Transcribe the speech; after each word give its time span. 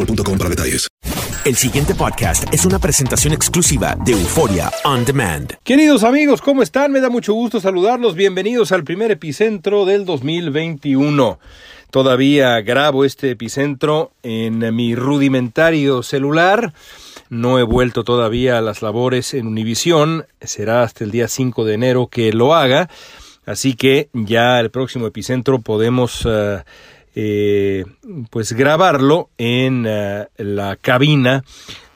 boostmobile.com 0.00 0.38
para 0.38 0.50
detalles. 0.50 0.88
El 1.44 1.56
siguiente 1.56 1.94
podcast 1.94 2.52
es 2.52 2.66
una 2.66 2.78
presentación 2.78 3.32
exclusiva 3.32 3.96
de 4.04 4.12
Euforia 4.12 4.70
On 4.84 5.04
Demand. 5.04 5.54
Queridos 5.64 6.04
amigos, 6.04 6.42
¿cómo 6.42 6.62
están? 6.62 6.92
Me 6.92 7.00
da 7.00 7.08
mucho 7.08 7.32
gusto 7.32 7.60
saludarlos. 7.60 8.14
Bienvenidos 8.14 8.72
al 8.72 8.84
primer 8.84 9.10
epicentro 9.10 9.86
del 9.86 10.04
2021. 10.04 11.38
Todavía 11.90 12.60
grabo 12.60 13.04
este 13.04 13.30
epicentro 13.30 14.12
en 14.22 14.74
mi 14.74 14.94
rudimentario 14.94 16.02
celular. 16.02 16.74
No 17.30 17.58
he 17.58 17.62
vuelto 17.62 18.04
todavía 18.04 18.58
a 18.58 18.60
las 18.60 18.82
labores 18.82 19.32
en 19.34 19.46
Univisión. 19.46 20.26
Será 20.42 20.82
hasta 20.82 21.04
el 21.04 21.10
día 21.10 21.26
5 21.26 21.64
de 21.64 21.74
enero 21.74 22.08
que 22.08 22.32
lo 22.32 22.54
haga. 22.54 22.90
Así 23.46 23.74
que 23.74 24.10
ya 24.12 24.60
el 24.60 24.70
próximo 24.70 25.06
epicentro 25.06 25.58
podemos 25.60 26.24
uh, 26.26 26.60
eh, 27.14 27.84
pues 28.30 28.52
grabarlo 28.52 29.30
en 29.38 29.86
uh, 29.86 30.26
la 30.38 30.76
cabina 30.76 31.44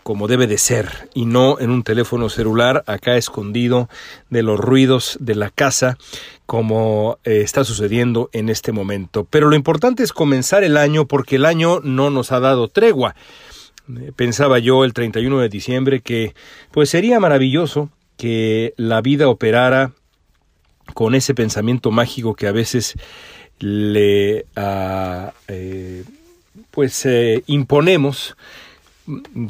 como 0.04 0.28
debe 0.28 0.46
de 0.46 0.58
ser 0.58 1.08
y 1.14 1.24
no 1.24 1.58
en 1.58 1.70
un 1.70 1.82
teléfono 1.82 2.28
celular 2.28 2.84
acá 2.86 3.16
escondido 3.16 3.88
de 4.28 4.42
los 4.42 4.60
ruidos 4.60 5.16
de 5.18 5.34
la 5.34 5.50
casa 5.50 5.96
como 6.46 7.18
eh, 7.24 7.40
está 7.40 7.64
sucediendo 7.64 8.28
en 8.32 8.50
este 8.50 8.70
momento. 8.70 9.26
Pero 9.28 9.48
lo 9.48 9.56
importante 9.56 10.02
es 10.02 10.12
comenzar 10.12 10.62
el 10.62 10.76
año 10.76 11.06
porque 11.06 11.36
el 11.36 11.46
año 11.46 11.80
no 11.82 12.10
nos 12.10 12.32
ha 12.32 12.40
dado 12.40 12.68
tregua. 12.68 13.16
Eh, 13.88 14.12
pensaba 14.14 14.58
yo 14.58 14.84
el 14.84 14.92
31 14.92 15.40
de 15.40 15.48
diciembre 15.48 16.00
que 16.00 16.34
pues 16.70 16.90
sería 16.90 17.18
maravilloso 17.18 17.88
que 18.18 18.74
la 18.76 19.00
vida 19.00 19.28
operara 19.28 19.92
con 20.92 21.14
ese 21.14 21.34
pensamiento 21.34 21.90
mágico 21.90 22.34
que 22.34 22.46
a 22.46 22.52
veces 22.52 22.94
le 23.60 24.46
uh, 24.56 25.30
eh, 25.48 26.04
pues 26.70 27.06
eh, 27.06 27.42
imponemos 27.46 28.36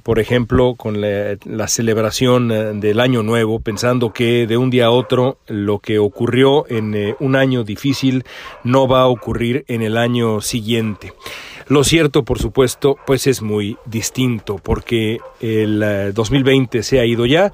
por 0.03 0.19
ejemplo, 0.19 0.75
con 0.75 1.00
la, 1.00 1.37
la, 1.44 1.69
celebración 1.69 2.81
del 2.81 2.98
Año 2.98 3.22
Nuevo, 3.22 3.60
pensando 3.60 4.12
que 4.12 4.48
de 4.48 4.56
un 4.56 4.69
día 4.69 4.87
a 4.87 4.91
otro 4.91 5.38
lo 5.47 5.78
que 5.78 6.00
ocurrió 6.00 6.69
en 6.69 6.94
eh, 6.94 7.15
un 7.20 7.37
año 7.37 7.62
difícil 7.62 8.25
no 8.65 8.88
va 8.88 9.03
a 9.03 9.06
ocurrir 9.06 9.65
en 9.69 9.82
el 9.82 9.97
año 9.97 10.41
siguiente. 10.41 11.12
Lo 11.69 11.84
cierto, 11.84 12.25
por 12.25 12.41
supuesto, 12.41 12.98
pues 13.06 13.26
es 13.26 13.42
muy 13.42 13.76
distinto, 13.86 14.56
porque 14.56 15.19
el 15.41 15.82
eh, 15.82 16.12
2020 16.12 16.82
se 16.82 16.98
ha 16.98 17.06
ido 17.06 17.25
ya, 17.25 17.53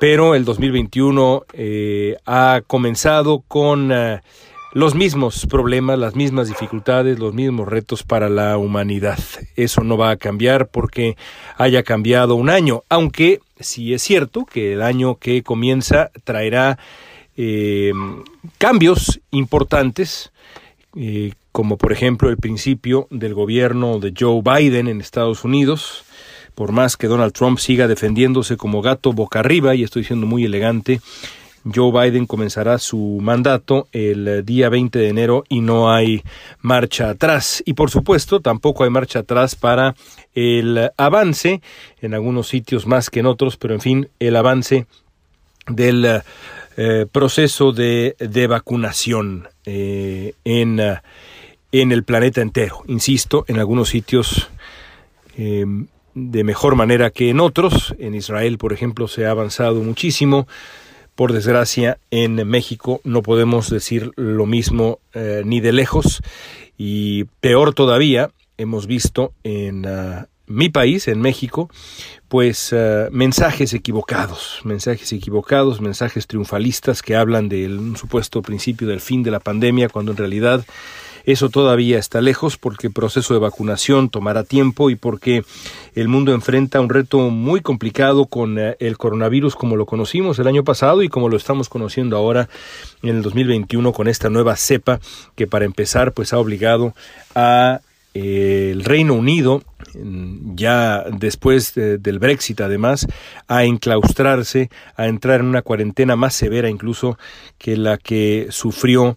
pero 0.00 0.34
el 0.34 0.44
2021 0.44 1.44
eh, 1.52 2.16
ha 2.26 2.62
comenzado 2.66 3.44
con 3.46 3.92
eh, 3.92 4.20
los 4.72 4.94
mismos 4.94 5.46
problemas, 5.46 5.98
las 5.98 6.14
mismas 6.14 6.48
dificultades, 6.48 7.18
los 7.18 7.34
mismos 7.34 7.68
retos 7.68 8.02
para 8.02 8.28
la 8.28 8.58
humanidad. 8.58 9.18
Eso 9.56 9.82
no 9.82 9.96
va 9.96 10.10
a 10.10 10.16
cambiar 10.16 10.68
porque 10.68 11.16
haya 11.56 11.82
cambiado 11.82 12.34
un 12.34 12.50
año, 12.50 12.84
aunque 12.88 13.40
sí 13.58 13.94
es 13.94 14.02
cierto 14.02 14.44
que 14.44 14.74
el 14.74 14.82
año 14.82 15.16
que 15.16 15.42
comienza 15.42 16.10
traerá 16.24 16.78
eh, 17.36 17.92
cambios 18.58 19.20
importantes, 19.30 20.32
eh, 20.96 21.32
como 21.52 21.76
por 21.76 21.92
ejemplo 21.92 22.28
el 22.28 22.36
principio 22.36 23.06
del 23.10 23.34
gobierno 23.34 23.98
de 24.00 24.12
Joe 24.18 24.42
Biden 24.42 24.88
en 24.88 25.00
Estados 25.00 25.44
Unidos, 25.44 26.04
por 26.54 26.72
más 26.72 26.96
que 26.96 27.06
Donald 27.06 27.32
Trump 27.32 27.58
siga 27.58 27.86
defendiéndose 27.86 28.56
como 28.56 28.82
gato 28.82 29.12
boca 29.12 29.38
arriba, 29.40 29.74
y 29.74 29.84
estoy 29.84 30.04
siendo 30.04 30.26
muy 30.26 30.44
elegante, 30.44 31.00
Joe 31.74 31.92
Biden 31.92 32.26
comenzará 32.26 32.78
su 32.78 33.18
mandato 33.20 33.88
el 33.92 34.44
día 34.44 34.68
20 34.68 34.98
de 34.98 35.08
enero 35.08 35.44
y 35.48 35.60
no 35.60 35.92
hay 35.92 36.22
marcha 36.60 37.10
atrás. 37.10 37.62
Y 37.66 37.74
por 37.74 37.90
supuesto, 37.90 38.40
tampoco 38.40 38.84
hay 38.84 38.90
marcha 38.90 39.20
atrás 39.20 39.54
para 39.54 39.94
el 40.34 40.90
avance, 40.96 41.60
en 42.00 42.14
algunos 42.14 42.48
sitios 42.48 42.86
más 42.86 43.10
que 43.10 43.20
en 43.20 43.26
otros, 43.26 43.56
pero 43.56 43.74
en 43.74 43.80
fin, 43.80 44.08
el 44.18 44.36
avance 44.36 44.86
del 45.66 46.22
eh, 46.76 47.06
proceso 47.10 47.72
de, 47.72 48.16
de 48.18 48.46
vacunación 48.46 49.48
eh, 49.66 50.34
en, 50.44 50.80
en, 51.72 51.92
el 51.92 52.04
planeta 52.04 52.40
entero. 52.40 52.82
Insisto, 52.86 53.44
en 53.48 53.58
algunos 53.58 53.88
sitios 53.88 54.48
eh, 55.36 55.64
de 56.14 56.44
mejor 56.44 56.74
manera 56.74 57.10
que 57.10 57.30
en 57.30 57.40
otros. 57.40 57.94
En 57.98 58.14
Israel, 58.14 58.58
por 58.58 58.72
ejemplo, 58.72 59.08
se 59.08 59.26
ha 59.26 59.30
avanzado 59.30 59.80
muchísimo. 59.82 60.46
Por 61.18 61.32
desgracia, 61.32 61.98
en 62.12 62.46
México 62.46 63.00
no 63.02 63.22
podemos 63.22 63.70
decir 63.70 64.12
lo 64.14 64.46
mismo 64.46 65.00
eh, 65.14 65.42
ni 65.44 65.58
de 65.58 65.72
lejos. 65.72 66.22
Y 66.76 67.24
peor 67.40 67.74
todavía, 67.74 68.30
hemos 68.56 68.86
visto 68.86 69.32
en 69.42 69.84
uh, 69.84 70.26
mi 70.46 70.68
país, 70.68 71.08
en 71.08 71.20
México, 71.20 71.70
pues 72.28 72.72
uh, 72.72 73.10
mensajes 73.10 73.74
equivocados, 73.74 74.60
mensajes 74.62 75.12
equivocados, 75.12 75.80
mensajes 75.80 76.28
triunfalistas 76.28 77.02
que 77.02 77.16
hablan 77.16 77.48
del 77.48 77.96
supuesto 77.96 78.40
principio 78.40 78.86
del 78.86 79.00
fin 79.00 79.24
de 79.24 79.32
la 79.32 79.40
pandemia, 79.40 79.88
cuando 79.88 80.12
en 80.12 80.18
realidad 80.18 80.64
eso 81.32 81.50
todavía 81.50 81.98
está 81.98 82.22
lejos 82.22 82.56
porque 82.56 82.86
el 82.86 82.94
proceso 82.94 83.34
de 83.34 83.40
vacunación 83.40 84.08
tomará 84.08 84.44
tiempo 84.44 84.88
y 84.88 84.96
porque 84.96 85.44
el 85.94 86.08
mundo 86.08 86.32
enfrenta 86.32 86.80
un 86.80 86.88
reto 86.88 87.18
muy 87.28 87.60
complicado 87.60 88.24
con 88.24 88.56
el 88.58 88.96
coronavirus 88.96 89.54
como 89.54 89.76
lo 89.76 89.84
conocimos 89.84 90.38
el 90.38 90.46
año 90.46 90.64
pasado 90.64 91.02
y 91.02 91.10
como 91.10 91.28
lo 91.28 91.36
estamos 91.36 91.68
conociendo 91.68 92.16
ahora 92.16 92.48
en 93.02 93.16
el 93.16 93.22
2021 93.22 93.92
con 93.92 94.08
esta 94.08 94.30
nueva 94.30 94.56
cepa 94.56 95.00
que 95.34 95.46
para 95.46 95.66
empezar 95.66 96.12
pues 96.12 96.32
ha 96.32 96.38
obligado 96.38 96.94
a 97.34 97.80
eh, 98.14 98.70
el 98.72 98.84
Reino 98.84 99.12
Unido 99.12 99.62
ya 100.54 101.04
después 101.10 101.74
del 101.74 102.18
Brexit 102.18 102.60
además, 102.60 103.06
a 103.48 103.64
enclaustrarse, 103.64 104.70
a 104.96 105.08
entrar 105.08 105.40
en 105.40 105.46
una 105.46 105.62
cuarentena 105.62 106.16
más 106.16 106.34
severa 106.34 106.70
incluso 106.70 107.18
que 107.58 107.76
la 107.76 107.98
que 107.98 108.48
sufrió 108.50 109.14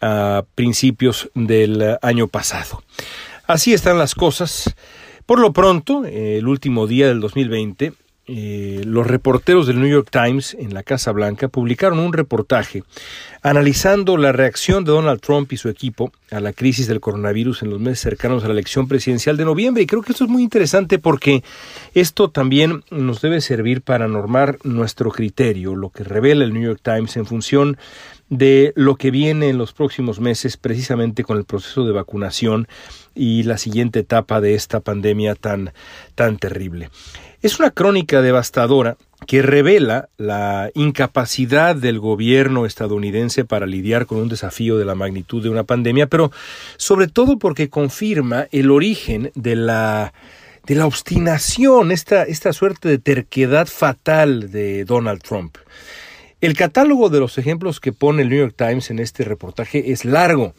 a 0.00 0.44
principios 0.54 1.30
del 1.34 1.98
año 2.02 2.28
pasado. 2.28 2.82
Así 3.46 3.72
están 3.72 3.98
las 3.98 4.14
cosas. 4.14 4.74
Por 5.26 5.40
lo 5.40 5.52
pronto, 5.52 6.04
el 6.04 6.46
último 6.46 6.86
día 6.86 7.08
del 7.08 7.20
2020, 7.20 7.92
eh, 8.32 8.82
los 8.84 9.08
reporteros 9.08 9.66
del 9.66 9.80
New 9.80 9.90
York 9.90 10.08
Times 10.08 10.54
en 10.56 10.72
la 10.72 10.84
Casa 10.84 11.10
Blanca 11.10 11.48
publicaron 11.48 11.98
un 11.98 12.12
reportaje 12.12 12.84
analizando 13.42 14.16
la 14.16 14.30
reacción 14.30 14.84
de 14.84 14.92
Donald 14.92 15.20
Trump 15.20 15.52
y 15.52 15.56
su 15.56 15.68
equipo 15.68 16.12
a 16.30 16.38
la 16.38 16.52
crisis 16.52 16.86
del 16.86 17.00
coronavirus 17.00 17.62
en 17.62 17.70
los 17.70 17.80
meses 17.80 17.98
cercanos 17.98 18.44
a 18.44 18.46
la 18.46 18.52
elección 18.52 18.86
presidencial 18.86 19.36
de 19.36 19.46
noviembre. 19.46 19.82
Y 19.82 19.86
creo 19.86 20.02
que 20.02 20.12
esto 20.12 20.26
es 20.26 20.30
muy 20.30 20.44
interesante 20.44 21.00
porque 21.00 21.42
esto 21.94 22.30
también 22.30 22.84
nos 22.92 23.20
debe 23.20 23.40
servir 23.40 23.82
para 23.82 24.06
normar 24.06 24.58
nuestro 24.62 25.10
criterio, 25.10 25.74
lo 25.74 25.90
que 25.90 26.04
revela 26.04 26.44
el 26.44 26.52
New 26.52 26.62
York 26.62 26.80
Times 26.84 27.16
en 27.16 27.26
función 27.26 27.78
de 28.30 28.72
lo 28.76 28.96
que 28.96 29.10
viene 29.10 29.48
en 29.48 29.58
los 29.58 29.72
próximos 29.72 30.20
meses 30.20 30.56
precisamente 30.56 31.24
con 31.24 31.36
el 31.36 31.44
proceso 31.44 31.84
de 31.84 31.92
vacunación 31.92 32.68
y 33.14 33.42
la 33.42 33.58
siguiente 33.58 34.00
etapa 34.00 34.40
de 34.40 34.54
esta 34.54 34.80
pandemia 34.80 35.34
tan, 35.34 35.72
tan 36.14 36.38
terrible. 36.38 36.90
Es 37.42 37.58
una 37.58 37.70
crónica 37.70 38.22
devastadora 38.22 38.96
que 39.26 39.42
revela 39.42 40.08
la 40.16 40.70
incapacidad 40.74 41.74
del 41.74 41.98
gobierno 41.98 42.66
estadounidense 42.66 43.44
para 43.44 43.66
lidiar 43.66 44.06
con 44.06 44.18
un 44.18 44.28
desafío 44.28 44.78
de 44.78 44.84
la 44.84 44.94
magnitud 44.94 45.42
de 45.42 45.50
una 45.50 45.64
pandemia, 45.64 46.06
pero 46.06 46.30
sobre 46.76 47.08
todo 47.08 47.38
porque 47.38 47.68
confirma 47.68 48.46
el 48.52 48.70
origen 48.70 49.32
de 49.34 49.56
la 49.56 50.12
de 50.66 50.74
la 50.74 50.86
obstinación, 50.86 51.90
esta, 51.90 52.22
esta 52.24 52.52
suerte 52.52 52.88
de 52.88 52.98
terquedad 52.98 53.66
fatal 53.66 54.52
de 54.52 54.84
Donald 54.84 55.22
Trump. 55.22 55.56
El 56.40 56.54
catálogo 56.56 57.10
de 57.10 57.20
los 57.20 57.36
ejemplos 57.36 57.80
que 57.80 57.92
pone 57.92 58.22
el 58.22 58.30
New 58.30 58.38
York 58.38 58.54
Times 58.56 58.90
en 58.90 58.98
este 58.98 59.24
reportaje 59.24 59.92
es 59.92 60.06
largo, 60.06 60.54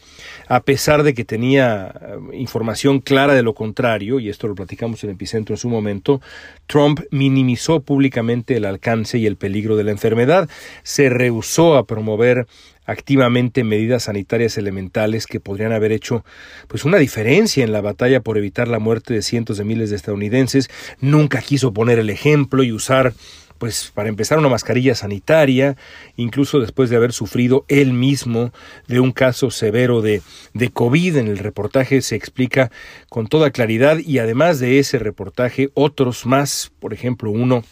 a 0.47 0.61
pesar 0.61 1.01
de 1.01 1.15
que 1.15 1.25
tenía 1.25 1.91
eh, 1.99 2.37
información 2.37 2.99
clara 2.99 3.33
de 3.33 3.41
lo 3.41 3.55
contrario, 3.55 4.19
y 4.19 4.29
esto 4.29 4.47
lo 4.47 4.53
platicamos 4.53 5.03
en 5.03 5.09
Epicentro 5.09 5.55
en 5.55 5.57
su 5.57 5.69
momento, 5.69 6.21
Trump 6.67 6.99
minimizó 7.09 7.79
públicamente 7.79 8.57
el 8.57 8.65
alcance 8.65 9.17
y 9.17 9.25
el 9.25 9.37
peligro 9.37 9.75
de 9.75 9.83
la 9.83 9.89
enfermedad, 9.89 10.47
se 10.83 11.09
rehusó 11.09 11.75
a 11.75 11.87
promover 11.87 12.45
activamente 12.85 13.63
medidas 13.63 14.03
sanitarias 14.03 14.59
elementales 14.59 15.25
que 15.25 15.39
podrían 15.39 15.71
haber 15.71 15.93
hecho 15.93 16.23
pues 16.67 16.85
una 16.85 16.97
diferencia 16.97 17.63
en 17.63 17.71
la 17.71 17.81
batalla 17.81 18.21
por 18.21 18.37
evitar 18.37 18.67
la 18.67 18.79
muerte 18.79 19.15
de 19.15 19.23
cientos 19.23 19.57
de 19.57 19.63
miles 19.63 19.89
de 19.89 19.95
estadounidenses, 19.95 20.69
nunca 20.99 21.41
quiso 21.41 21.73
poner 21.73 21.97
el 21.97 22.11
ejemplo 22.11 22.61
y 22.61 22.71
usar 22.71 23.13
pues 23.61 23.91
para 23.93 24.09
empezar 24.09 24.39
una 24.39 24.49
mascarilla 24.49 24.95
sanitaria, 24.95 25.77
incluso 26.17 26.59
después 26.59 26.89
de 26.89 26.95
haber 26.95 27.13
sufrido 27.13 27.63
él 27.67 27.93
mismo 27.93 28.51
de 28.87 28.99
un 28.99 29.11
caso 29.11 29.51
severo 29.51 30.01
de, 30.01 30.23
de 30.55 30.71
COVID. 30.71 31.17
En 31.17 31.27
el 31.27 31.37
reportaje 31.37 32.01
se 32.01 32.15
explica 32.15 32.71
con 33.07 33.27
toda 33.27 33.51
claridad 33.51 33.99
y 33.99 34.17
además 34.17 34.57
de 34.57 34.79
ese 34.79 34.97
reportaje 34.97 35.69
otros 35.75 36.25
más, 36.25 36.71
por 36.79 36.91
ejemplo 36.91 37.29
uno 37.29 37.63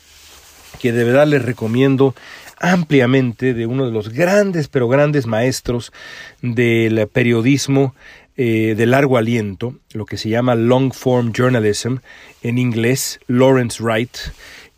que 0.79 0.91
de 0.91 1.05
verdad 1.05 1.25
les 1.25 1.43
recomiendo 1.43 2.13
ampliamente 2.59 3.55
de 3.55 3.65
uno 3.65 3.87
de 3.87 3.91
los 3.91 4.09
grandes, 4.09 4.67
pero 4.67 4.89
grandes 4.89 5.25
maestros 5.25 5.91
del 6.43 7.07
periodismo 7.07 7.95
eh, 8.37 8.75
de 8.77 8.85
largo 8.85 9.17
aliento, 9.17 9.73
lo 9.93 10.05
que 10.05 10.17
se 10.17 10.29
llama 10.29 10.53
long 10.53 10.93
form 10.93 11.33
journalism 11.33 11.95
en 12.43 12.59
inglés, 12.59 13.19
Lawrence 13.25 13.81
Wright 13.81 14.15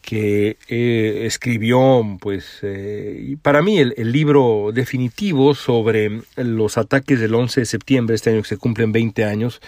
que 0.01 0.57
eh, 0.67 1.23
escribió, 1.25 2.17
pues, 2.19 2.59
eh, 2.63 3.37
para 3.41 3.61
mí 3.61 3.77
el, 3.77 4.11
libro 4.11 4.71
definitivo 4.73 5.55
sobre 5.55 6.21
los 6.35 6.77
ataques 6.77 7.19
del 7.19 7.35
11 7.35 7.61
de 7.61 7.65
septiembre, 7.65 8.15
este 8.15 8.31
año 8.31 8.41
que 8.41 8.49
se 8.49 8.57
cumplen 8.57 8.91
20 8.91 9.23
años, 9.23 9.61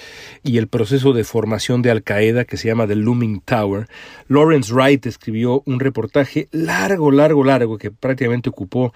y 0.43 0.57
el 0.57 0.67
proceso 0.67 1.13
de 1.13 1.23
formación 1.23 1.81
de 1.81 1.91
Al 1.91 2.03
Qaeda 2.03 2.45
que 2.45 2.57
se 2.57 2.67
llama 2.67 2.87
The 2.87 2.95
Looming 2.95 3.41
Tower. 3.41 3.87
Lawrence 4.27 4.73
Wright 4.73 5.05
escribió 5.05 5.61
un 5.65 5.79
reportaje 5.79 6.47
largo, 6.51 7.11
largo, 7.11 7.43
largo, 7.43 7.77
que 7.77 7.91
prácticamente 7.91 8.49
ocupó 8.49 8.93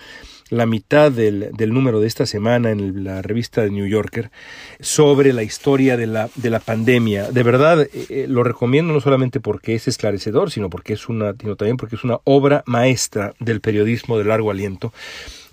la 0.51 0.65
mitad 0.65 1.11
del, 1.11 1.51
del, 1.53 1.73
número 1.73 1.99
de 1.99 2.07
esta 2.07 2.25
semana 2.25 2.71
en 2.71 3.03
la 3.03 3.21
revista 3.21 3.61
de 3.61 3.69
New 3.69 3.87
Yorker 3.87 4.31
sobre 4.79 5.33
la 5.33 5.43
historia 5.43 5.97
de 5.97 6.07
la, 6.07 6.29
de 6.35 6.49
la 6.49 6.59
pandemia. 6.59 7.31
De 7.31 7.43
verdad, 7.43 7.81
eh, 7.81 7.89
eh, 8.09 8.25
lo 8.27 8.43
recomiendo 8.43 8.93
no 8.93 9.01
solamente 9.01 9.39
porque 9.39 9.75
es 9.75 9.87
esclarecedor, 9.87 10.51
sino 10.51 10.69
porque 10.69 10.93
es 10.93 11.09
una, 11.09 11.33
sino 11.39 11.55
también 11.55 11.77
porque 11.77 11.95
es 11.95 12.03
una 12.03 12.19
obra 12.23 12.63
maestra 12.65 13.33
del 13.39 13.61
periodismo 13.61 14.17
de 14.17 14.25
largo 14.25 14.51
aliento. 14.51 14.93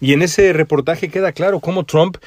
Y 0.00 0.12
en 0.12 0.22
ese 0.22 0.52
reportaje 0.52 1.08
queda 1.08 1.32
claro 1.32 1.60
cómo 1.60 1.84
Trump 1.84 2.18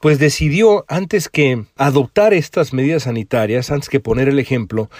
pues 0.00 0.18
decidió, 0.18 0.84
antes 0.88 1.28
que 1.28 1.64
adoptar 1.76 2.34
estas 2.34 2.72
medidas 2.72 3.04
sanitarias, 3.04 3.70
antes 3.70 3.88
que 3.88 3.98
poner 3.98 4.28
el 4.28 4.38
ejemplo, 4.38 4.90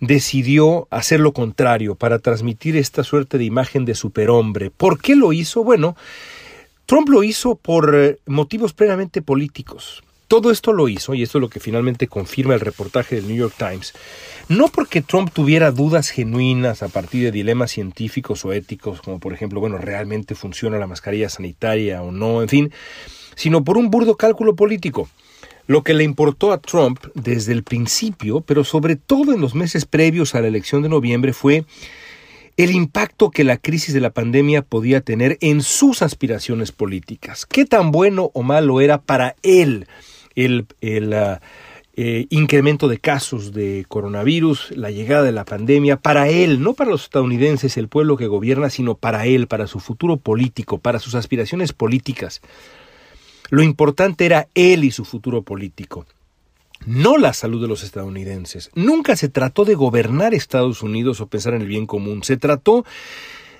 decidió 0.00 0.86
hacer 0.90 1.20
lo 1.20 1.32
contrario 1.32 1.96
para 1.96 2.20
transmitir 2.20 2.76
esta 2.76 3.02
suerte 3.02 3.36
de 3.36 3.44
imagen 3.44 3.84
de 3.84 3.94
superhombre. 3.94 4.70
¿Por 4.70 5.00
qué 5.00 5.16
lo 5.16 5.32
hizo? 5.32 5.64
Bueno, 5.64 5.96
Trump 6.86 7.08
lo 7.08 7.24
hizo 7.24 7.54
por 7.54 7.94
eh, 7.94 8.18
motivos 8.26 8.74
plenamente 8.74 9.22
políticos. 9.22 10.02
Todo 10.28 10.50
esto 10.50 10.72
lo 10.72 10.88
hizo, 10.88 11.14
y 11.14 11.22
esto 11.22 11.38
es 11.38 11.42
lo 11.42 11.48
que 11.48 11.60
finalmente 11.60 12.08
confirma 12.08 12.54
el 12.54 12.60
reportaje 12.60 13.16
del 13.16 13.28
New 13.28 13.36
York 13.36 13.54
Times, 13.56 13.94
no 14.48 14.68
porque 14.68 15.00
Trump 15.00 15.30
tuviera 15.32 15.70
dudas 15.70 16.10
genuinas 16.10 16.82
a 16.82 16.88
partir 16.88 17.24
de 17.24 17.30
dilemas 17.30 17.70
científicos 17.70 18.44
o 18.44 18.52
éticos, 18.52 19.00
como 19.00 19.18
por 19.18 19.32
ejemplo, 19.32 19.60
bueno, 19.60 19.78
realmente 19.78 20.34
funciona 20.34 20.78
la 20.78 20.86
mascarilla 20.86 21.28
sanitaria 21.28 22.02
o 22.02 22.10
no, 22.10 22.42
en 22.42 22.48
fin, 22.48 22.72
sino 23.34 23.64
por 23.64 23.78
un 23.78 23.90
burdo 23.90 24.16
cálculo 24.16 24.54
político. 24.54 25.08
Lo 25.66 25.82
que 25.82 25.94
le 25.94 26.04
importó 26.04 26.52
a 26.52 26.58
Trump 26.58 27.00
desde 27.14 27.52
el 27.52 27.62
principio, 27.62 28.42
pero 28.42 28.64
sobre 28.64 28.96
todo 28.96 29.32
en 29.32 29.40
los 29.40 29.54
meses 29.54 29.86
previos 29.86 30.34
a 30.34 30.42
la 30.42 30.48
elección 30.48 30.82
de 30.82 30.90
noviembre, 30.90 31.32
fue 31.32 31.64
el 32.56 32.70
impacto 32.70 33.30
que 33.30 33.44
la 33.44 33.56
crisis 33.56 33.94
de 33.94 34.00
la 34.00 34.10
pandemia 34.10 34.62
podía 34.62 35.00
tener 35.00 35.38
en 35.40 35.62
sus 35.62 36.02
aspiraciones 36.02 36.70
políticas. 36.72 37.46
¿Qué 37.46 37.64
tan 37.64 37.90
bueno 37.90 38.30
o 38.32 38.42
malo 38.42 38.80
era 38.80 39.00
para 39.00 39.34
él 39.42 39.88
el, 40.36 40.66
ah, 41.12 41.40
eh, 41.96 42.26
incremento 42.30 42.88
de 42.88 42.98
casos 42.98 43.52
de 43.52 43.84
coronavirus, 43.88 44.72
la 44.76 44.90
llegada 44.90 45.24
de 45.24 45.32
la 45.32 45.44
pandemia, 45.44 45.96
para 45.96 46.28
él, 46.28 46.62
no 46.62 46.74
para 46.74 46.90
los 46.90 47.04
estadounidenses, 47.04 47.76
el 47.76 47.88
pueblo 47.88 48.16
que 48.16 48.26
gobierna, 48.26 48.70
sino 48.70 48.94
para 48.96 49.26
él, 49.26 49.46
para 49.46 49.66
su 49.66 49.80
futuro 49.80 50.16
político, 50.16 50.78
para 50.78 50.98
sus 51.00 51.14
aspiraciones 51.14 51.72
políticas? 51.72 52.40
Lo 53.50 53.62
importante 53.62 54.26
era 54.26 54.48
él 54.54 54.84
y 54.84 54.90
su 54.90 55.04
futuro 55.04 55.42
político 55.42 56.06
no 56.86 57.16
la 57.18 57.32
salud 57.32 57.60
de 57.60 57.68
los 57.68 57.82
estadounidenses. 57.82 58.70
Nunca 58.74 59.16
se 59.16 59.28
trató 59.28 59.64
de 59.64 59.74
gobernar 59.74 60.34
Estados 60.34 60.82
Unidos 60.82 61.20
o 61.20 61.26
pensar 61.26 61.54
en 61.54 61.62
el 61.62 61.68
bien 61.68 61.86
común. 61.86 62.22
Se 62.22 62.36
trató 62.36 62.84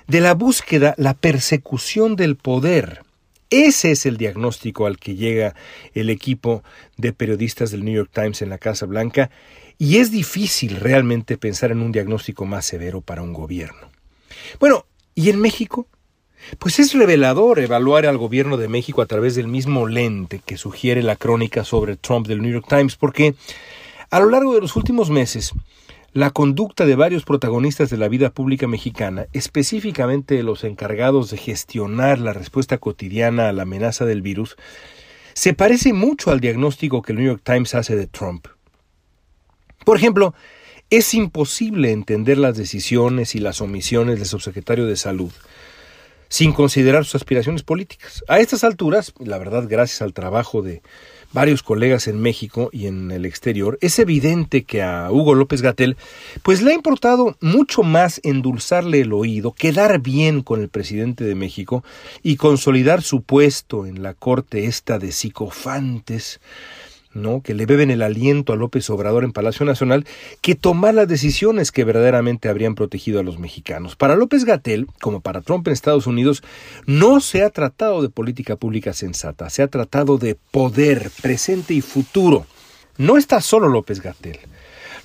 de 0.07 0.21
la 0.21 0.33
búsqueda, 0.33 0.93
la 0.97 1.13
persecución 1.13 2.15
del 2.15 2.35
poder. 2.35 3.03
Ese 3.49 3.91
es 3.91 4.05
el 4.05 4.17
diagnóstico 4.17 4.85
al 4.85 4.97
que 4.97 5.15
llega 5.15 5.55
el 5.93 6.09
equipo 6.09 6.63
de 6.97 7.13
periodistas 7.13 7.71
del 7.71 7.85
New 7.85 7.95
York 7.95 8.11
Times 8.13 8.41
en 8.41 8.49
la 8.49 8.57
Casa 8.57 8.85
Blanca 8.85 9.29
y 9.77 9.97
es 9.97 10.11
difícil 10.11 10.77
realmente 10.77 11.37
pensar 11.37 11.71
en 11.71 11.81
un 11.81 11.91
diagnóstico 11.91 12.45
más 12.45 12.65
severo 12.65 13.01
para 13.01 13.21
un 13.21 13.33
gobierno. 13.33 13.91
Bueno, 14.59 14.85
¿y 15.13 15.29
en 15.29 15.39
México? 15.39 15.87
Pues 16.59 16.79
es 16.79 16.93
revelador 16.93 17.59
evaluar 17.59 18.05
al 18.05 18.17
gobierno 18.17 18.57
de 18.57 18.67
México 18.67 19.01
a 19.01 19.05
través 19.05 19.35
del 19.35 19.47
mismo 19.47 19.87
lente 19.87 20.41
que 20.45 20.57
sugiere 20.57 21.03
la 21.03 21.15
crónica 21.15 21.63
sobre 21.63 21.95
Trump 21.97 22.27
del 22.27 22.41
New 22.41 22.51
York 22.51 22.67
Times, 22.67 22.95
porque 22.95 23.35
a 24.09 24.19
lo 24.19 24.29
largo 24.29 24.53
de 24.53 24.61
los 24.61 24.75
últimos 24.75 25.09
meses, 25.09 25.53
la 26.13 26.29
conducta 26.29 26.85
de 26.85 26.95
varios 26.95 27.25
protagonistas 27.25 27.89
de 27.89 27.97
la 27.97 28.07
vida 28.07 28.29
pública 28.29 28.67
mexicana, 28.67 29.25
específicamente 29.33 30.41
los 30.43 30.63
encargados 30.63 31.29
de 31.29 31.37
gestionar 31.37 32.19
la 32.19 32.31
respuesta 32.31 32.77
cotidiana 32.77 33.49
a 33.49 33.53
la 33.53 33.63
amenaza 33.63 34.05
del 34.05 34.21
virus, 34.21 34.55
se 35.33 35.53
parece 35.53 35.91
mucho 35.91 36.31
al 36.31 36.39
diagnóstico 36.39 37.01
que 37.01 37.11
el 37.11 37.17
New 37.17 37.27
York 37.27 37.41
Times 37.43 37.75
hace 37.75 37.97
de 37.97 38.07
Trump. 38.07 38.47
Por 39.83 39.97
ejemplo, 39.97 40.33
es 40.89 41.13
imposible 41.13 41.91
entender 41.91 42.37
las 42.37 42.55
decisiones 42.55 43.35
y 43.35 43.39
las 43.39 43.59
omisiones 43.59 44.19
del 44.19 44.27
subsecretario 44.27 44.85
de 44.85 44.95
Salud, 44.95 45.31
sin 46.29 46.53
considerar 46.53 47.05
sus 47.05 47.15
aspiraciones 47.15 47.63
políticas. 47.63 48.23
A 48.27 48.39
estas 48.39 48.63
alturas, 48.63 49.13
la 49.19 49.37
verdad, 49.37 49.65
gracias 49.67 50.01
al 50.01 50.13
trabajo 50.13 50.61
de 50.61 50.81
varios 51.35 51.63
colegas 51.63 52.07
en 52.07 52.19
México 52.21 52.69
y 52.71 52.87
en 52.87 53.11
el 53.11 53.25
exterior, 53.25 53.77
es 53.81 53.99
evidente 53.99 54.63
que 54.63 54.81
a 54.81 55.11
Hugo 55.11 55.35
López 55.35 55.61
Gatel 55.61 55.97
pues 56.43 56.61
le 56.61 56.71
ha 56.71 56.75
importado 56.75 57.35
mucho 57.41 57.83
más 57.83 58.21
endulzarle 58.23 59.01
el 59.01 59.11
oído, 59.11 59.51
quedar 59.51 59.99
bien 59.99 60.41
con 60.41 60.61
el 60.61 60.69
presidente 60.69 61.25
de 61.25 61.35
México 61.35 61.83
y 62.23 62.37
consolidar 62.37 63.01
su 63.01 63.21
puesto 63.21 63.85
en 63.85 64.01
la 64.01 64.13
corte 64.13 64.65
esta 64.65 64.97
de 64.97 65.11
psicofantes 65.11 66.39
¿no? 67.15 67.41
que 67.41 67.53
le 67.53 67.65
beben 67.65 67.89
el 67.89 68.01
aliento 68.01 68.53
a 68.53 68.55
López 68.55 68.89
Obrador 68.89 69.23
en 69.23 69.31
Palacio 69.31 69.65
Nacional, 69.65 70.05
que 70.41 70.53
tomar 70.53 70.93
las 70.93 71.07
decisiones 71.07 71.71
que 71.71 71.83
verdaderamente 71.83 72.49
habrían 72.49 72.75
protegido 72.75 73.19
a 73.19 73.23
los 73.23 73.39
mexicanos. 73.39 73.95
Para 73.95 74.15
López 74.15 74.45
Gatel, 74.45 74.87
como 75.01 75.21
para 75.21 75.41
Trump 75.41 75.67
en 75.67 75.73
Estados 75.73 76.05
Unidos, 76.05 76.43
no 76.85 77.21
se 77.21 77.41
ha 77.41 77.49
tratado 77.49 78.01
de 78.01 78.09
política 78.09 78.57
pública 78.57 78.93
sensata, 78.93 79.49
se 79.49 79.63
ha 79.63 79.67
tratado 79.67 80.17
de 80.17 80.35
poder 80.51 81.09
presente 81.21 81.73
y 81.73 81.81
futuro. 81.81 82.45
No 82.97 83.17
está 83.17 83.41
solo 83.41 83.67
López 83.69 84.01
Gatel. 84.01 84.39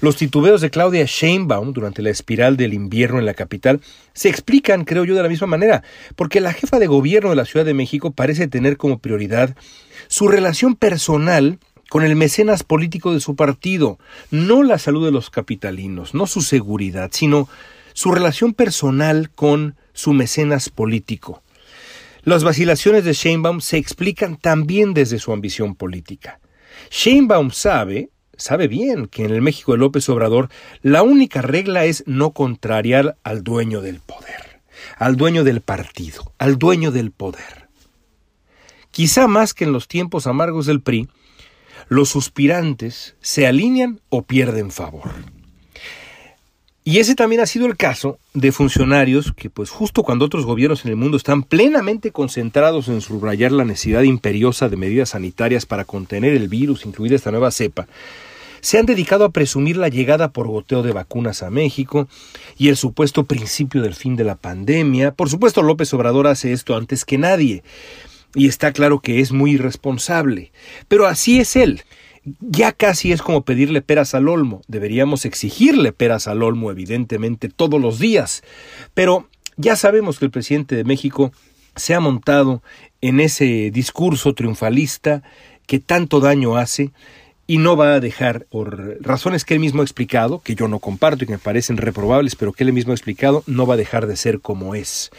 Los 0.01 0.17
titubeos 0.17 0.63
de 0.63 0.71
Claudia 0.71 1.05
Sheinbaum 1.05 1.75
durante 1.75 2.01
la 2.01 2.09
espiral 2.09 2.57
del 2.57 2.73
invierno 2.73 3.19
en 3.19 3.27
la 3.27 3.35
capital 3.35 3.83
se 4.15 4.31
explican, 4.31 4.87
creo 4.87 5.05
yo, 5.05 5.15
de 5.15 5.23
la 5.23 5.29
misma 5.29 5.47
manera, 5.47 5.83
porque 6.17 6.41
la 6.41 6.55
jefa 6.55 6.79
de 6.79 6.87
gobierno 6.87 7.29
de 7.29 7.37
la 7.37 7.45
Ciudad 7.45 7.67
de 7.67 7.75
México 7.75 8.11
parece 8.11 8.49
tener 8.49 8.79
como 8.79 8.99
prioridad 8.99 9.55
su 10.09 10.27
relación 10.29 10.75
personal 10.75 11.59
con 11.91 12.05
el 12.05 12.15
mecenas 12.15 12.63
político 12.63 13.13
de 13.13 13.19
su 13.19 13.35
partido, 13.35 13.99
no 14.31 14.63
la 14.63 14.79
salud 14.79 15.05
de 15.05 15.11
los 15.11 15.29
capitalinos, 15.29 16.15
no 16.15 16.29
su 16.29 16.41
seguridad, 16.41 17.11
sino 17.13 17.49
su 17.95 18.13
relación 18.13 18.55
personal 18.55 19.29
con 19.31 19.75
su 19.93 20.13
mecenas 20.13 20.69
político. 20.69 21.43
Las 22.23 22.45
vacilaciones 22.45 23.05
de 23.05 23.13
Sheinbaum 23.13 23.61
se 23.61 23.77
explican 23.77 24.37
también 24.37 24.95
desde 24.95 25.19
su 25.19 25.33
ambición 25.33 25.75
política. 25.75 26.39
Sheinbaum 26.93 27.51
sabe, 27.51 28.11
sabe 28.37 28.69
bien 28.69 29.09
que 29.09 29.25
en 29.25 29.33
el 29.33 29.43
México 29.43 29.73
de 29.73 29.79
López 29.79 30.09
Obrador 30.11 30.49
la 30.83 31.03
única 31.03 31.43
regla 31.43 31.87
es 31.87 32.05
no 32.07 32.31
contrariar 32.31 33.17
al 33.25 33.43
dueño 33.43 33.81
del 33.81 33.99
poder, 33.99 34.61
al 34.97 35.17
dueño 35.17 35.43
del 35.43 35.61
partido, 35.61 36.35
al 36.39 36.57
dueño 36.57 36.93
del 36.93 37.11
poder. 37.11 37.69
Quizá 38.93 39.27
más 39.27 39.55
que 39.55 39.65
en 39.65 39.73
los 39.73 39.89
tiempos 39.89 40.29
amargos 40.29 40.67
del 40.67 40.83
PRI, 40.83 41.09
los 41.91 42.09
suspirantes 42.09 43.17
se 43.21 43.49
alinean 43.49 44.01
o 44.11 44.23
pierden 44.23 44.71
favor. 44.71 45.11
Y 46.85 46.99
ese 46.99 47.17
también 47.17 47.43
ha 47.43 47.47
sido 47.47 47.67
el 47.67 47.77
caso 47.77 48.19
de 48.33 48.53
funcionarios 48.53 49.33
que, 49.37 49.51
pues 49.51 49.71
justo 49.71 50.05
cuando 50.05 50.25
otros 50.25 50.47
gobiernos 50.47 50.85
en 50.85 50.93
el 50.93 50.97
mundo 50.97 51.17
están 51.17 51.43
plenamente 51.43 52.13
concentrados 52.13 52.87
en 52.87 53.01
subrayar 53.01 53.51
la 53.51 53.65
necesidad 53.65 54.03
imperiosa 54.03 54.69
de 54.69 54.77
medidas 54.77 55.11
sanitarias 55.11 55.67
para 55.67 55.85
contener 55.85 56.33
el 56.35 56.49
virus, 56.49 56.87
incluida 56.87 57.17
esta 57.17 57.33
nueva 57.33 57.51
cepa, 57.51 57.89
se 58.61 58.79
han 58.79 58.87
dedicado 58.87 59.25
a 59.25 59.31
presumir 59.31 59.77
la 59.77 59.89
llegada 59.89 60.31
por 60.31 60.47
goteo 60.47 60.85
de 60.85 60.93
vacunas 60.93 61.43
a 61.43 61.51
México 61.51 62.07
y 62.57 62.69
el 62.69 62.77
supuesto 62.77 63.25
principio 63.25 63.83
del 63.83 63.97
fin 63.97 64.15
de 64.15 64.25
la 64.25 64.37
pandemia. 64.37 65.11
Por 65.13 65.29
supuesto, 65.29 65.63
López 65.63 65.93
Obrador 65.93 66.29
hace 66.29 66.53
esto 66.53 66.77
antes 66.77 67.05
que 67.05 67.19
nadie 67.19 67.65
y 68.35 68.49
está 68.49 68.73
claro 68.73 69.01
que 69.01 69.21
es 69.21 69.33
muy 69.33 69.53
irresponsable, 69.53 70.53
pero 70.89 71.07
así 71.07 71.41
es 71.41 71.57
él. 71.57 71.83
Ya 72.41 72.73
casi 72.73 73.13
es 73.13 73.23
como 73.23 73.45
pedirle 73.45 73.81
peras 73.81 74.15
al 74.15 74.29
olmo. 74.29 74.61
Deberíamos 74.69 75.25
exigirle 75.25 75.93
peras 75.93 76.29
al 76.29 76.43
olmo, 76.43 76.71
evidentemente, 76.71 77.49
todos 77.49 77.81
los 77.81 77.99
días. 77.99 78.43
Pero 78.93 79.27
ya 79.57 79.75
sabemos 79.75 80.19
que 80.19 80.27
el 80.27 80.31
presidente 80.31 80.77
de 80.77 80.85
México 80.85 81.33
se 81.77 81.95
ha 81.95 82.01
montado 82.01 82.63
en 83.01 83.21
ese 83.21 83.71
discurso 83.73 84.35
triunfalista 84.35 85.23
que 85.67 85.79
tanto 85.79 86.21
daño 86.21 86.57
hace 86.57 86.93
y 87.47 87.59
no 87.59 87.77
va 87.77 87.95
a 87.95 88.01
dejar, 88.01 88.47
por 88.49 88.99
razones 89.01 89.45
que 89.45 89.55
él 89.55 89.61
mismo 89.61 89.81
ha 89.81 89.85
explicado, 89.85 90.41
que 90.41 90.55
yo 90.55 90.69
no 90.69 90.79
comparto 90.79 91.25
y 91.25 91.27
que 91.27 91.33
me 91.33 91.39
parecen 91.39 91.79
reprobables, 91.79 92.37
pero 92.37 92.53
que 92.53 92.63
él 92.63 92.73
mismo 92.73 92.93
ha 92.93 92.95
explicado, 92.95 93.43
no 93.47 93.67
va 93.67 93.75
a 93.75 93.77
dejar 93.77 94.07
de 94.07 94.17
ser 94.17 94.41
como 94.41 94.77
es. 94.77 95.11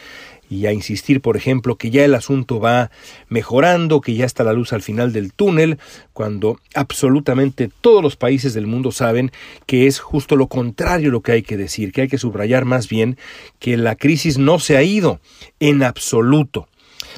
Y 0.50 0.66
a 0.66 0.72
insistir, 0.72 1.22
por 1.22 1.36
ejemplo, 1.36 1.76
que 1.76 1.90
ya 1.90 2.04
el 2.04 2.14
asunto 2.14 2.60
va 2.60 2.90
mejorando, 3.28 4.00
que 4.00 4.14
ya 4.14 4.26
está 4.26 4.44
la 4.44 4.52
luz 4.52 4.72
al 4.72 4.82
final 4.82 5.12
del 5.12 5.32
túnel, 5.32 5.78
cuando 6.12 6.60
absolutamente 6.74 7.70
todos 7.80 8.02
los 8.02 8.16
países 8.16 8.52
del 8.52 8.66
mundo 8.66 8.92
saben 8.92 9.32
que 9.66 9.86
es 9.86 9.98
justo 9.98 10.36
lo 10.36 10.48
contrario 10.48 11.10
lo 11.10 11.22
que 11.22 11.32
hay 11.32 11.42
que 11.42 11.56
decir, 11.56 11.92
que 11.92 12.02
hay 12.02 12.08
que 12.08 12.18
subrayar 12.18 12.66
más 12.66 12.88
bien 12.88 13.16
que 13.58 13.76
la 13.78 13.96
crisis 13.96 14.36
no 14.36 14.58
se 14.58 14.76
ha 14.76 14.82
ido 14.82 15.20
en 15.58 15.82
absoluto. 15.82 16.68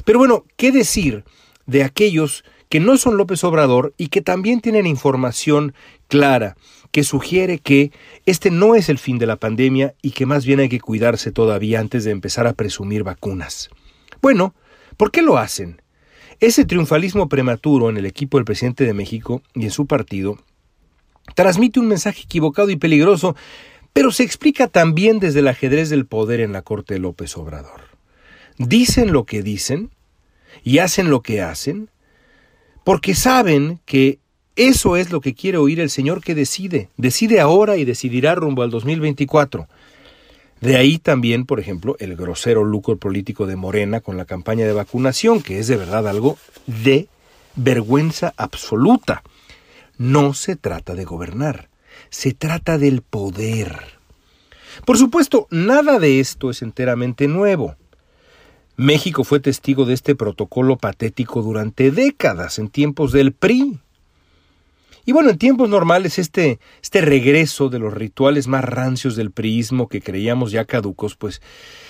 Pero 0.05 0.19
bueno, 0.19 0.45
¿qué 0.55 0.71
decir 0.71 1.25
de 1.65 1.83
aquellos 1.83 2.43
que 2.69 2.79
no 2.79 2.97
son 2.97 3.17
López 3.17 3.43
Obrador 3.43 3.93
y 3.97 4.07
que 4.07 4.21
también 4.21 4.61
tienen 4.61 4.87
información 4.87 5.73
clara 6.07 6.55
que 6.95 7.03
sugiere 7.03 7.59
que 7.59 7.91
este 8.25 8.51
no 8.51 8.73
es 8.73 8.87
el 8.87 8.97
fin 8.99 9.17
de 9.17 9.25
la 9.25 9.35
pandemia 9.35 9.95
y 10.01 10.11
que 10.11 10.25
más 10.25 10.45
bien 10.45 10.61
hay 10.61 10.69
que 10.69 10.79
cuidarse 10.79 11.33
todavía 11.33 11.81
antes 11.81 12.05
de 12.05 12.11
empezar 12.11 12.47
a 12.47 12.53
presumir 12.53 13.03
vacunas. 13.03 13.69
Bueno, 14.21 14.55
¿por 14.95 15.11
qué 15.11 15.21
lo 15.21 15.37
hacen? 15.37 15.81
Ese 16.39 16.63
triunfalismo 16.63 17.27
prematuro 17.27 17.89
en 17.89 17.97
el 17.97 18.05
equipo 18.05 18.37
del 18.37 18.45
presidente 18.45 18.85
de 18.85 18.93
México 18.93 19.41
y 19.55 19.65
en 19.65 19.71
su 19.71 19.87
partido 19.87 20.37
transmite 21.33 21.81
un 21.81 21.89
mensaje 21.89 22.21
equivocado 22.21 22.69
y 22.69 22.77
peligroso, 22.77 23.35
pero 23.91 24.09
se 24.11 24.23
explica 24.23 24.69
también 24.69 25.19
desde 25.19 25.39
el 25.39 25.49
ajedrez 25.49 25.89
del 25.89 26.05
poder 26.05 26.39
en 26.39 26.53
la 26.53 26.61
corte 26.61 26.93
de 26.93 27.01
López 27.01 27.35
Obrador. 27.35 27.89
Dicen 28.57 29.11
lo 29.11 29.25
que 29.25 29.43
dicen 29.43 29.91
y 30.63 30.77
hacen 30.77 31.09
lo 31.09 31.21
que 31.21 31.41
hacen 31.41 31.89
porque 32.85 33.15
saben 33.15 33.81
que 33.83 34.19
eso 34.55 34.95
es 34.95 35.11
lo 35.11 35.21
que 35.21 35.33
quiere 35.33 35.57
oír 35.57 35.79
el 35.79 35.89
Señor 35.89 36.23
que 36.23 36.35
decide, 36.35 36.89
decide 36.97 37.39
ahora 37.39 37.77
y 37.77 37.85
decidirá 37.85 38.35
rumbo 38.35 38.63
al 38.63 38.69
2024. 38.69 39.67
De 40.61 40.77
ahí 40.77 40.97
también, 40.97 41.45
por 41.45 41.59
ejemplo, 41.59 41.95
el 41.99 42.15
grosero 42.15 42.63
lucro 42.63 42.97
político 42.97 43.45
de 43.45 43.55
Morena 43.55 43.99
con 43.99 44.17
la 44.17 44.25
campaña 44.25 44.65
de 44.65 44.73
vacunación, 44.73 45.41
que 45.41 45.59
es 45.59 45.67
de 45.67 45.75
verdad 45.75 46.07
algo 46.07 46.37
de 46.65 47.07
vergüenza 47.55 48.33
absoluta. 48.37 49.23
No 49.97 50.33
se 50.33 50.55
trata 50.55 50.95
de 50.95 51.05
gobernar, 51.05 51.69
se 52.09 52.33
trata 52.33 52.77
del 52.77 53.01
poder. 53.01 53.95
Por 54.85 54.97
supuesto, 54.97 55.47
nada 55.51 55.99
de 55.99 56.19
esto 56.19 56.49
es 56.49 56.61
enteramente 56.61 57.27
nuevo. 57.27 57.75
México 58.77 59.23
fue 59.23 59.39
testigo 59.39 59.85
de 59.85 59.93
este 59.93 60.15
protocolo 60.15 60.77
patético 60.77 61.41
durante 61.41 61.91
décadas, 61.91 62.59
en 62.59 62.69
tiempos 62.69 63.11
del 63.13 63.31
PRI. 63.31 63.79
Y 65.05 65.11
bueno, 65.11 65.29
en 65.29 65.37
tiempos 65.37 65.69
normales 65.69 66.17
este, 66.17 66.59
este 66.81 67.01
regreso 67.01 67.69
de 67.69 67.79
los 67.79 67.93
rituales 67.93 68.47
más 68.47 68.63
rancios 68.65 69.15
del 69.15 69.31
priismo 69.31 69.87
que 69.87 70.01
creíamos 70.01 70.51
ya 70.51 70.65
caducos, 70.65 71.15
pues 71.15 71.41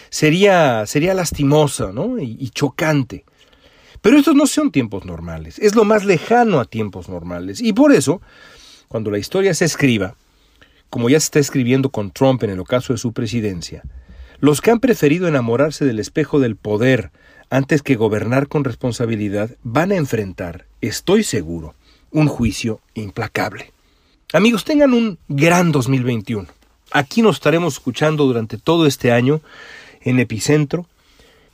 sería, 0.10 0.86
sería 0.86 1.14
lastimosa 1.14 1.92
¿no? 1.94 2.20
y, 2.20 2.38
y 2.40 2.50
chocante. 2.50 3.24
Pero 4.02 4.18
estos 4.20 4.36
no 4.36 4.46
son 4.46 4.72
tiempos 4.72 5.06
normales, 5.06 5.58
es 5.60 5.76
lo 5.76 5.86
más 5.86 6.06
lejano 6.06 6.60
a 6.60 6.66
tiempos 6.66 7.10
normales. 7.10 7.62
Y 7.62 7.74
por 7.74 7.92
eso, 7.92 8.22
cuando 8.88 9.10
la 9.10 9.18
historia 9.18 9.54
se 9.54 9.66
escriba, 9.66 10.16
como 10.90 11.10
ya 11.10 11.20
se 11.20 11.26
está 11.26 11.40
escribiendo 11.40 11.90
con 11.90 12.12
Trump 12.12 12.44
en 12.44 12.52
el 12.52 12.60
ocaso 12.60 12.94
de 12.94 13.00
su 13.00 13.14
presidencia, 13.14 13.84
los 14.40 14.62
que 14.62 14.72
han 14.72 14.80
preferido 14.80 15.28
enamorarse 15.28 15.86
del 15.86 16.00
espejo 16.00 16.40
del 16.40 16.56
poder 16.56 17.12
antes 17.50 17.82
que 17.82 17.96
gobernar 17.96 18.48
con 18.48 18.64
responsabilidad 18.64 19.52
van 19.64 19.92
a 19.92 19.96
enfrentar, 19.96 20.66
estoy 20.82 21.24
seguro, 21.24 21.76
un 22.16 22.28
juicio 22.28 22.80
implacable. 22.94 23.72
Amigos, 24.34 24.64
tengan 24.64 24.94
un 24.94 25.20
gran 25.28 25.72
2021. 25.72 26.48
Aquí 26.92 27.22
nos 27.22 27.36
estaremos 27.36 27.76
escuchando 27.76 28.26
durante 28.26 28.58
todo 28.58 28.88
este 28.88 29.12
año 29.12 29.42
en 30.02 30.20
Epicentro 30.20 30.88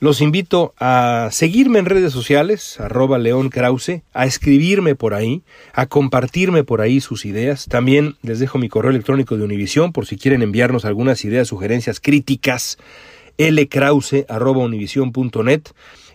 los 0.02 0.20
invito 0.20 0.74
a 0.80 1.28
seguirme 1.30 1.78
en 1.78 1.84
redes 1.84 2.12
sociales, 2.12 2.80
arroba 2.80 3.18
León 3.18 3.50
Krause, 3.50 4.02
a 4.12 4.26
escribirme 4.26 4.96
por 4.96 5.14
ahí, 5.14 5.42
a 5.72 5.86
compartirme 5.86 6.64
por 6.64 6.80
ahí 6.80 7.00
sus 7.00 7.24
ideas. 7.24 7.66
También 7.66 8.16
les 8.20 8.40
dejo 8.40 8.58
mi 8.58 8.68
correo 8.68 8.90
electrónico 8.90 9.36
de 9.36 9.44
Univisión 9.44 9.92
por 9.92 10.06
si 10.06 10.16
quieren 10.16 10.42
enviarnos 10.42 10.84
algunas 10.84 11.24
ideas, 11.24 11.46
sugerencias, 11.46 12.00
críticas, 12.00 12.78
lkrause.univision.net. 13.38 15.62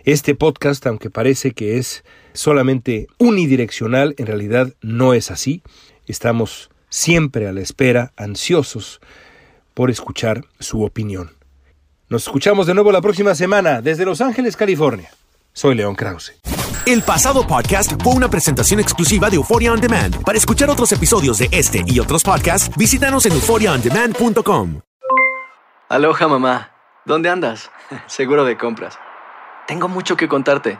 Este 0.04 0.36
podcast, 0.36 0.86
aunque 0.86 1.10
parece 1.10 1.52
que 1.52 1.78
es 1.78 2.04
solamente 2.38 3.08
unidireccional, 3.18 4.16
en 4.18 4.28
realidad 4.28 4.74
no 4.82 5.14
es 5.14 5.32
así. 5.32 5.64
Estamos 6.06 6.70
siempre 6.90 7.48
a 7.48 7.52
la 7.52 7.62
espera, 7.62 8.14
ansiosos 8.16 9.02
por 9.74 9.90
escuchar 9.90 10.46
su 10.60 10.84
opinión. 10.84 11.32
Nos 12.10 12.24
escuchamos 12.24 12.68
de 12.68 12.74
nuevo 12.74 12.92
la 12.92 13.02
próxima 13.02 13.36
semana 13.36 13.82
desde 13.82 14.06
Los 14.06 14.22
Ángeles, 14.22 14.56
California. 14.56 15.10
Soy 15.52 15.76
León 15.76 15.96
Krause. 15.96 16.40
El 16.86 17.02
pasado 17.02 17.46
podcast 17.46 18.02
fue 18.02 18.14
una 18.14 18.30
presentación 18.30 18.80
exclusiva 18.80 19.30
de 19.30 19.36
Euphoria 19.36 19.74
On 19.74 19.82
Demand. 19.82 20.24
Para 20.24 20.38
escuchar 20.38 20.70
otros 20.70 20.92
episodios 20.94 21.40
de 21.40 21.50
este 21.52 21.84
y 21.86 22.00
otros 22.00 22.24
podcasts, 22.24 22.70
visítanos 22.78 23.26
en 23.26 23.34
euphoriaondemand.com. 23.34 24.82
Aloha 25.90 26.28
mamá, 26.28 26.72
¿dónde 27.04 27.30
andas? 27.30 27.72
Seguro 28.08 28.46
de 28.46 28.58
compras. 28.58 28.98
Tengo 29.68 29.90
mucho 29.90 30.16
que 30.16 30.30
contarte. 30.30 30.80